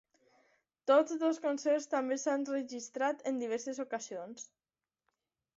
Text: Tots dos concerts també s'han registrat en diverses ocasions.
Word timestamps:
Tots 0.91 1.19
dos 1.23 1.41
concerts 1.43 1.85
també 1.93 2.17
s'han 2.23 2.47
registrat 2.53 3.23
en 3.33 3.39
diverses 3.45 3.83
ocasions. 3.85 4.49